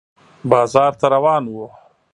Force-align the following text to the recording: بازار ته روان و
بازار 0.51 0.91
ته 0.99 1.07
روان 1.13 1.43
و 1.51 1.55